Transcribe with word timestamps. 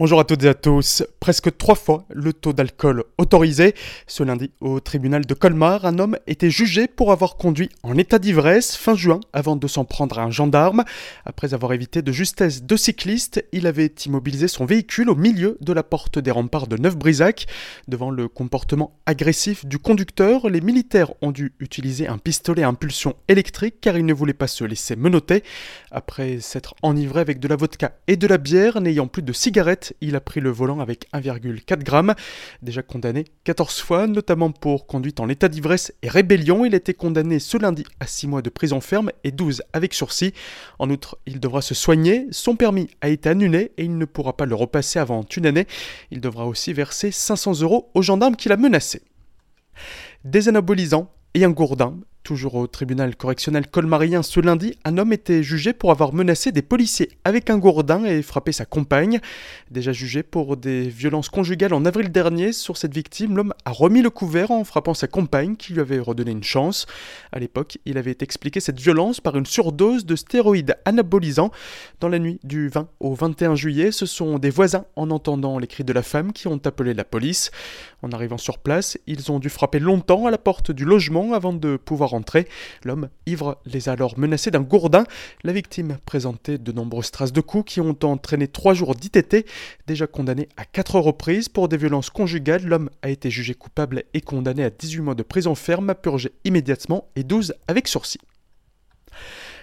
Bonjour 0.00 0.20
à 0.20 0.24
toutes 0.24 0.44
et 0.44 0.48
à 0.48 0.54
tous. 0.54 1.02
Presque 1.18 1.56
trois 1.56 1.74
fois 1.74 2.04
le 2.10 2.32
taux 2.32 2.52
d'alcool 2.52 3.02
autorisé. 3.18 3.74
Ce 4.06 4.22
lundi, 4.22 4.52
au 4.60 4.78
tribunal 4.78 5.26
de 5.26 5.34
Colmar, 5.34 5.84
un 5.86 5.98
homme 5.98 6.16
était 6.28 6.52
jugé 6.52 6.86
pour 6.86 7.10
avoir 7.10 7.36
conduit 7.36 7.68
en 7.82 7.98
état 7.98 8.20
d'ivresse 8.20 8.76
fin 8.76 8.94
juin 8.94 9.18
avant 9.32 9.56
de 9.56 9.66
s'en 9.66 9.84
prendre 9.84 10.20
à 10.20 10.22
un 10.22 10.30
gendarme. 10.30 10.84
Après 11.24 11.52
avoir 11.52 11.72
évité 11.72 12.00
de 12.00 12.12
justesse 12.12 12.62
deux 12.62 12.76
cyclistes, 12.76 13.44
il 13.50 13.66
avait 13.66 13.92
immobilisé 14.06 14.46
son 14.46 14.66
véhicule 14.66 15.10
au 15.10 15.16
milieu 15.16 15.58
de 15.60 15.72
la 15.72 15.82
porte 15.82 16.20
des 16.20 16.30
remparts 16.30 16.68
de 16.68 16.76
Neuf-Brisac. 16.76 17.48
Devant 17.88 18.12
le 18.12 18.28
comportement 18.28 18.92
agressif 19.04 19.66
du 19.66 19.80
conducteur, 19.80 20.48
les 20.48 20.60
militaires 20.60 21.12
ont 21.22 21.32
dû 21.32 21.54
utiliser 21.58 22.06
un 22.06 22.18
pistolet 22.18 22.62
à 22.62 22.68
impulsion 22.68 23.16
électrique 23.26 23.80
car 23.80 23.98
ils 23.98 24.06
ne 24.06 24.14
voulaient 24.14 24.32
pas 24.32 24.46
se 24.46 24.62
laisser 24.62 24.94
menotter. 24.94 25.42
Après 25.90 26.38
s'être 26.38 26.76
enivré 26.82 27.20
avec 27.20 27.40
de 27.40 27.48
la 27.48 27.56
vodka 27.56 27.98
et 28.06 28.16
de 28.16 28.28
la 28.28 28.38
bière, 28.38 28.80
n'ayant 28.80 29.08
plus 29.08 29.22
de 29.22 29.32
cigarettes, 29.32 29.87
il 30.00 30.16
a 30.16 30.20
pris 30.20 30.40
le 30.40 30.50
volant 30.50 30.80
avec 30.80 31.06
1,4 31.12 32.08
g. 32.08 32.14
Déjà 32.62 32.82
condamné 32.82 33.24
14 33.44 33.80
fois, 33.80 34.06
notamment 34.06 34.50
pour 34.50 34.86
conduite 34.86 35.20
en 35.20 35.28
état 35.28 35.48
d'ivresse 35.48 35.92
et 36.02 36.08
rébellion, 36.08 36.64
il 36.64 36.74
a 36.74 36.76
été 36.76 36.94
condamné 36.94 37.38
ce 37.38 37.56
lundi 37.56 37.84
à 38.00 38.06
6 38.06 38.26
mois 38.26 38.42
de 38.42 38.50
prison 38.50 38.80
ferme 38.80 39.10
et 39.24 39.30
12 39.30 39.62
avec 39.72 39.94
sursis. 39.94 40.32
En 40.78 40.90
outre, 40.90 41.18
il 41.26 41.40
devra 41.40 41.62
se 41.62 41.74
soigner, 41.74 42.26
son 42.30 42.56
permis 42.56 42.88
a 43.00 43.08
été 43.08 43.28
annulé 43.28 43.72
et 43.76 43.84
il 43.84 43.96
ne 43.96 44.04
pourra 44.04 44.36
pas 44.36 44.46
le 44.46 44.54
repasser 44.54 44.98
avant 44.98 45.24
une 45.36 45.46
année. 45.46 45.66
Il 46.10 46.20
devra 46.20 46.46
aussi 46.46 46.72
verser 46.72 47.10
500 47.10 47.60
euros 47.60 47.90
aux 47.94 48.02
gendarmes 48.02 48.36
qu'il 48.36 48.52
a 48.52 48.56
menacés. 48.56 49.02
Des 50.24 50.48
anabolisants 50.48 51.10
et 51.34 51.44
un 51.44 51.50
gourdin, 51.50 51.98
Toujours 52.28 52.56
au 52.56 52.66
tribunal 52.66 53.16
correctionnel 53.16 53.68
colmarien 53.68 54.22
ce 54.22 54.38
lundi, 54.40 54.76
un 54.84 54.98
homme 54.98 55.14
était 55.14 55.42
jugé 55.42 55.72
pour 55.72 55.90
avoir 55.90 56.12
menacé 56.12 56.52
des 56.52 56.60
policiers 56.60 57.08
avec 57.24 57.48
un 57.48 57.56
gourdin 57.56 58.04
et 58.04 58.20
frappé 58.20 58.52
sa 58.52 58.66
compagne. 58.66 59.18
Déjà 59.70 59.92
jugé 59.92 60.22
pour 60.22 60.58
des 60.58 60.90
violences 60.90 61.30
conjugales 61.30 61.72
en 61.72 61.86
avril 61.86 62.12
dernier 62.12 62.52
sur 62.52 62.76
cette 62.76 62.92
victime, 62.92 63.34
l'homme 63.34 63.54
a 63.64 63.70
remis 63.70 64.02
le 64.02 64.10
couvert 64.10 64.50
en 64.50 64.62
frappant 64.64 64.92
sa 64.92 65.06
compagne 65.06 65.56
qui 65.56 65.72
lui 65.72 65.80
avait 65.80 66.00
redonné 66.00 66.32
une 66.32 66.44
chance. 66.44 66.84
À 67.32 67.38
l'époque, 67.38 67.78
il 67.86 67.96
avait 67.96 68.18
expliqué 68.20 68.60
cette 68.60 68.78
violence 68.78 69.22
par 69.22 69.38
une 69.38 69.46
surdose 69.46 70.04
de 70.04 70.14
stéroïdes 70.14 70.76
anabolisants. 70.84 71.50
Dans 72.00 72.10
la 72.10 72.18
nuit 72.18 72.40
du 72.44 72.68
20 72.68 72.88
au 73.00 73.14
21 73.14 73.54
juillet, 73.54 73.90
ce 73.90 74.04
sont 74.04 74.38
des 74.38 74.50
voisins, 74.50 74.84
en 74.96 75.10
entendant 75.10 75.58
les 75.58 75.66
cris 75.66 75.84
de 75.84 75.94
la 75.94 76.02
femme, 76.02 76.34
qui 76.34 76.46
ont 76.46 76.60
appelé 76.66 76.92
la 76.92 77.04
police. 77.04 77.50
En 78.02 78.12
arrivant 78.12 78.38
sur 78.38 78.58
place, 78.58 78.96
ils 79.06 79.32
ont 79.32 79.40
dû 79.40 79.48
frapper 79.48 79.80
longtemps 79.80 80.26
à 80.26 80.30
la 80.30 80.38
porte 80.38 80.70
du 80.70 80.84
logement 80.84 81.32
avant 81.32 81.52
de 81.52 81.76
pouvoir 81.76 82.14
L'homme 82.84 83.08
ivre 83.26 83.58
les 83.66 83.88
a 83.88 83.92
alors 83.92 84.18
menacés 84.18 84.50
d'un 84.50 84.60
gourdin. 84.60 85.04
La 85.42 85.52
victime 85.52 85.98
présentait 86.06 86.58
de 86.58 86.72
nombreuses 86.72 87.10
traces 87.10 87.32
de 87.32 87.40
coups 87.40 87.72
qui 87.72 87.80
ont 87.80 87.96
entraîné 88.02 88.46
trois 88.46 88.74
jours 88.74 88.94
d'ITT. 88.94 89.46
Déjà 89.86 90.06
condamné 90.06 90.48
à 90.56 90.64
quatre 90.64 91.00
reprises 91.00 91.48
pour 91.48 91.68
des 91.68 91.76
violences 91.76 92.10
conjugales, 92.10 92.64
l'homme 92.64 92.90
a 93.02 93.10
été 93.10 93.30
jugé 93.30 93.54
coupable 93.54 94.04
et 94.14 94.20
condamné 94.20 94.64
à 94.64 94.70
18 94.70 95.00
mois 95.00 95.14
de 95.14 95.22
prison 95.22 95.54
ferme, 95.54 95.94
purgé 95.94 96.32
immédiatement 96.44 97.08
et 97.16 97.24
12 97.24 97.54
avec 97.66 97.88
sursis. 97.88 98.20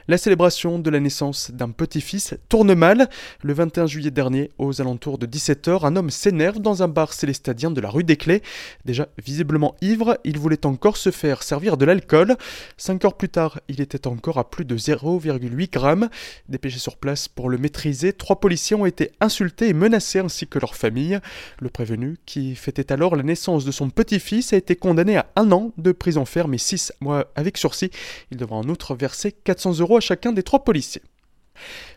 La 0.08 0.20
célébration 0.20 0.78
de 0.78 0.92
la 0.92 1.00
naissance 1.00 1.50
d'un 1.50 1.72
petit-fils 1.72 2.36
tourne 2.48 2.76
mal. 2.76 3.10
Le 3.42 3.54
21 3.54 3.88
juillet 3.88 4.12
dernier, 4.12 4.52
aux 4.60 4.80
alentours 4.80 5.18
de 5.18 5.26
17h, 5.26 5.84
un 5.84 5.96
homme 5.96 6.12
s'énerve 6.12 6.60
dans 6.60 6.84
un 6.84 6.88
bar 6.88 7.12
célestadien 7.12 7.72
de 7.72 7.82
la 7.82 7.90
rue 7.90 8.04
des 8.04 8.16
Clés. 8.16 8.44
Déjà 8.86 9.08
visiblement 9.18 9.74
ivre, 9.82 10.20
il 10.24 10.38
voulait 10.38 10.68
encore 10.68 10.98
se 10.98 11.10
faire 11.10 11.42
servir 11.42 11.76
de 11.76 11.86
l'alcool. 11.86 12.36
Cinq 12.78 13.04
heures 13.04 13.18
plus 13.18 13.30
tard, 13.30 13.60
il 13.68 13.82
était 13.82 14.06
encore 14.06 14.38
à 14.38 14.48
plus 14.48 14.64
de 14.64 14.78
0,8 14.78 15.72
grammes. 15.72 16.10
Dépêchés 16.50 16.78
sur 16.78 16.98
place 16.98 17.28
pour 17.28 17.50
le 17.50 17.58
maîtriser, 17.58 18.14
trois 18.14 18.40
policiers 18.40 18.76
ont 18.76 18.86
été 18.86 19.10
insultés 19.22 19.70
et 19.70 19.74
menacés 19.74 20.20
ainsi 20.20 20.46
que 20.46 20.60
leur 20.60 20.76
famille. 20.76 21.20
Le 21.60 21.70
prévenu, 21.70 22.18
qui 22.28 22.54
fêtait 22.54 22.92
alors 22.92 23.16
la 23.16 23.24
naissance 23.24 23.66
de 23.66 23.72
son 23.72 23.90
petit-fils, 23.90 24.54
a 24.54 24.58
été 24.58 24.76
condamné 24.76 25.18
à 25.18 25.26
un 25.36 25.52
an 25.52 25.72
de 25.80 25.92
prison 25.92 26.26
ferme 26.26 26.54
et 26.54 26.60
six 26.60 26.94
mois 27.02 27.26
avec 27.36 27.58
sursis. 27.58 27.90
Il 28.30 28.38
devra 28.38 28.58
en 28.58 28.70
outre 28.70 28.94
verser 28.94 29.32
400 29.32 29.80
euros 29.80 29.95
à 29.98 30.00
chacun 30.02 30.32
des 30.32 30.44
trois 30.44 30.64
policiers. 30.64 31.02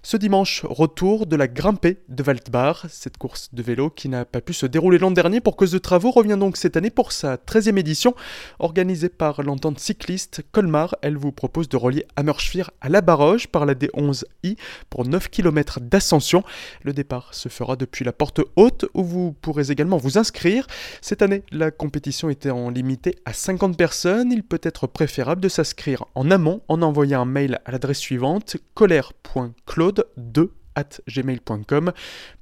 Ce 0.02 0.16
dimanche, 0.16 0.62
retour 0.64 1.26
de 1.26 1.36
la 1.36 1.48
grimpée 1.48 1.98
de 2.08 2.22
Waldbar. 2.22 2.86
Cette 2.88 3.16
course 3.18 3.48
de 3.52 3.62
vélo 3.62 3.90
qui 3.90 4.08
n'a 4.08 4.24
pas 4.24 4.40
pu 4.40 4.52
se 4.52 4.66
dérouler 4.66 4.98
l'an 4.98 5.10
dernier 5.10 5.40
pour 5.40 5.56
cause 5.56 5.72
de 5.72 5.78
travaux 5.78 6.10
revient 6.10 6.36
donc 6.38 6.56
cette 6.56 6.76
année 6.76 6.90
pour 6.90 7.12
sa 7.12 7.36
13e 7.36 7.78
édition. 7.78 8.14
Organisée 8.58 9.08
par 9.08 9.42
l'entente 9.42 9.78
cycliste 9.78 10.42
Colmar, 10.52 10.96
elle 11.02 11.16
vous 11.16 11.32
propose 11.32 11.68
de 11.68 11.76
relier 11.76 12.04
Hammerschwir 12.16 12.70
à 12.80 12.88
La 12.88 13.00
Baroche 13.00 13.48
par 13.48 13.66
la 13.66 13.74
D11I 13.74 14.56
pour 14.90 15.06
9 15.06 15.28
km 15.28 15.80
d'ascension. 15.80 16.42
Le 16.82 16.92
départ 16.92 17.34
se 17.34 17.48
fera 17.48 17.76
depuis 17.76 18.04
la 18.04 18.12
porte 18.12 18.40
haute 18.56 18.86
où 18.94 19.02
vous 19.02 19.32
pourrez 19.32 19.70
également 19.70 19.96
vous 19.96 20.18
inscrire. 20.18 20.66
Cette 21.00 21.22
année, 21.22 21.42
la 21.50 21.70
compétition 21.70 22.30
était 22.30 22.50
en 22.50 22.70
limité 22.70 23.16
à 23.24 23.32
50 23.32 23.76
personnes. 23.76 24.32
Il 24.32 24.42
peut 24.42 24.60
être 24.62 24.86
préférable 24.86 25.40
de 25.40 25.48
s'inscrire 25.48 26.04
en 26.14 26.30
amont 26.30 26.62
en 26.68 26.82
envoyant 26.82 27.22
un 27.22 27.26
mail 27.26 27.60
à 27.64 27.72
l'adresse 27.72 27.98
suivante 27.98 28.56
colère.com 28.74 29.47
claude2 29.66 30.50
at 30.74 31.00
gmail.com. 31.06 31.92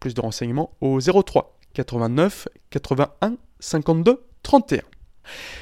Plus 0.01 0.15
de 0.15 0.21
renseignements 0.21 0.73
au 0.81 1.01
03 1.01 1.59
89 1.75 2.49
81 2.71 3.37
52 3.61 4.23
31. 4.43 4.83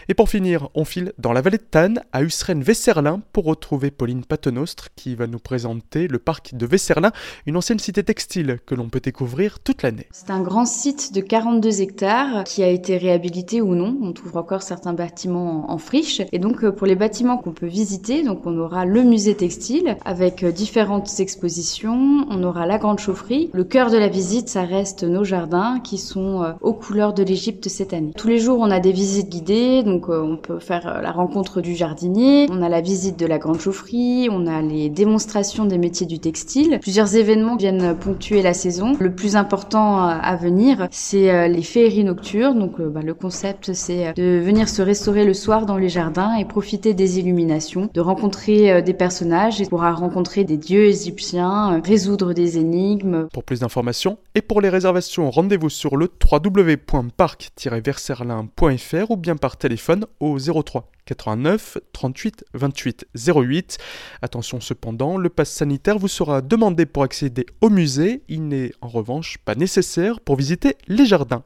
Et 0.09 0.15
pour 0.15 0.29
finir, 0.29 0.69
on 0.75 0.85
file 0.85 1.13
dans 1.19 1.33
la 1.33 1.41
vallée 1.41 1.59
de 1.59 1.63
Tannes, 1.63 2.01
à 2.13 2.23
Usren-Vesserlin, 2.23 3.21
pour 3.33 3.45
retrouver 3.45 3.91
Pauline 3.91 4.25
Patenostre, 4.25 4.89
qui 4.95 5.15
va 5.15 5.27
nous 5.27 5.39
présenter 5.39 6.07
le 6.09 6.19
parc 6.19 6.55
de 6.55 6.67
Vesserlin, 6.67 7.13
une 7.47 7.57
ancienne 7.57 7.79
cité 7.79 8.03
textile 8.03 8.59
que 8.67 8.75
l'on 8.75 8.89
peut 8.89 9.01
découvrir 9.01 9.61
toute 9.61 9.83
l'année. 9.83 10.07
C'est 10.13 10.31
un 10.31 10.43
grand 10.43 10.67
site 10.67 11.13
de 11.13 11.21
42 11.21 11.81
hectares 11.81 12.45
qui 12.45 12.63
a 12.63 12.69
été 12.69 12.97
réhabilité 12.97 13.61
ou 13.61 13.75
non. 13.75 13.97
On 14.03 14.13
trouve 14.13 14.37
encore 14.37 14.63
certains 14.63 14.93
bâtiments 14.93 15.71
en 15.71 15.79
friche. 15.79 16.23
Et 16.33 16.39
donc, 16.39 16.65
euh, 16.65 16.73
pour 16.73 16.87
les 16.87 16.97
bâtiments 16.97 17.39
qu'on 17.39 17.53
peut 17.53 17.67
visiter, 17.67 18.23
on 18.47 18.59
aura 18.59 18.85
le 18.85 19.03
musée 19.03 19.35
textile 19.35 19.97
avec 20.05 20.43
euh, 20.43 20.53
différentes 20.53 21.21
expositions. 21.21 22.27
On 22.29 22.43
aura 22.43 22.67
la 22.67 22.79
grande 22.79 22.99
chaufferie. 22.99 23.51
Le 23.53 23.65
cœur 23.65 23.91
de 23.91 23.97
la 23.97 24.09
visite, 24.09 24.49
ça 24.49 24.63
reste 24.63 25.05
nos 25.05 25.25
jardins 25.25 25.81
qui 25.81 25.99
sont 25.99 26.43
euh, 26.43 26.53
aux 26.61 26.75
couleurs 26.75 27.15
de 27.15 27.23
l'Égypte 27.23 27.69
cette 27.69 27.93
année. 27.93 28.13
Tous 28.17 28.29
les 28.29 28.39
jours, 28.39 28.59
on 28.61 28.71
a 28.71 28.81
des 28.81 28.93
visites 28.93 29.29
guidées 29.29 29.54
donc 29.85 30.09
euh, 30.09 30.21
on 30.21 30.37
peut 30.37 30.59
faire 30.59 30.87
euh, 30.87 31.01
la 31.01 31.13
rencontre 31.13 31.61
du 31.61 31.75
jardinier, 31.75 32.47
on 32.51 32.63
a 32.63 32.69
la 32.69 32.81
visite 32.81 33.19
de 33.19 33.27
la 33.27 33.39
grande 33.39 33.61
chaufferie, 33.61 34.29
on 34.31 34.47
a 34.47 34.63
les 34.63 34.89
démonstrations 34.89 35.65
des 35.65 35.79
métiers 35.79 36.07
du 36.07 36.19
textile. 36.19 36.79
Plusieurs 36.81 37.17
événements 37.17 37.57
viennent 37.57 37.97
ponctuer 37.97 38.43
la 38.43 38.55
saison. 38.55 38.97
Le 38.99 39.15
plus 39.15 39.37
important 39.37 40.09
euh, 40.09 40.17
à 40.21 40.37
venir, 40.37 40.89
c'est 40.91 41.49
les 41.49 41.63
féeries 41.63 42.05
nocturnes. 42.05 42.59
Donc 42.59 42.81
bah, 42.81 43.01
le 43.03 43.15
concept, 43.15 43.73
c'est 43.73 44.13
de 44.15 44.39
venir 44.39 44.69
se 44.69 44.83
restaurer 44.83 45.25
le 45.25 45.35
soir 45.35 45.67
dans 45.67 45.77
les 45.77 45.89
jardins 45.89 46.35
et 46.35 46.45
profiter 46.45 46.95
des 46.95 47.19
illuminations, 47.19 47.89
de 47.93 48.01
rencontrer 48.01 48.83
des 48.83 48.95
personnages 48.95 49.61
et 49.61 49.67
pourra 49.67 49.93
rencontrer 49.93 50.45
des 50.45 50.57
dieux 50.57 50.85
égyptiens, 50.85 51.81
résoudre 51.85 52.33
des 52.33 52.59
énigmes. 52.59 53.29
Pour 53.33 53.45
plus 53.45 53.61
d'informations 53.61 54.19
et 54.35 54.43
pour 54.43 54.61
les 54.61 54.69
réservations, 54.69 55.31
rendez-vous 55.31 55.71
sur 55.71 55.97
le 55.97 56.11
www.parc-verserlin.fr 56.31 59.11
ou 59.11 59.17
bien 59.17 59.37
par 59.45 59.59
téléphone 59.59 60.07
au 60.21 60.39
03 60.39 60.91
89 61.05 61.77
38 61.93 62.47
28 62.55 63.07
08. 63.15 63.77
Attention 64.23 64.59
cependant, 64.59 65.19
le 65.19 65.29
pass 65.29 65.51
sanitaire 65.51 65.99
vous 65.99 66.09
sera 66.09 66.41
demandé 66.41 66.87
pour 66.87 67.03
accéder 67.03 67.45
au 67.61 67.69
musée. 67.69 68.23
Il 68.29 68.49
n'est 68.49 68.73
en 68.81 68.89
revanche 68.89 69.37
pas 69.45 69.55
nécessaire 69.55 70.21
pour 70.21 70.37
visiter 70.37 70.79
les 70.89 71.05
jardins. 71.05 71.45